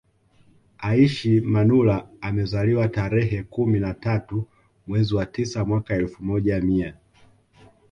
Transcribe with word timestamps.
Aishi 0.77 1.41
Manula 1.41 2.07
amezaliwa 2.21 2.87
tarehe 2.87 3.43
kumi 3.43 3.79
na 3.79 3.93
tatu 3.93 4.47
mwezi 4.87 5.15
wa 5.15 5.25
tisa 5.25 5.65
mwaka 5.65 5.95
elfu 5.95 6.23
moja 6.23 6.61
mia 6.61 6.95